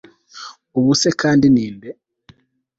[0.77, 1.89] ubu se kandi ni nde